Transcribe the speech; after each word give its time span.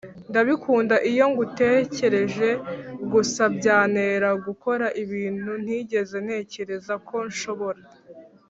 ndabikunda 0.29 0.95
iyo 1.11 1.25
ngutekereje 1.31 2.49
gusa 3.11 3.43
byantera 3.57 4.29
gukora 4.45 4.85
ibintu 5.03 5.51
ntigeze 5.63 6.15
ntekereza 6.25 6.93
ko 7.07 7.17
nshobora. 7.31 7.81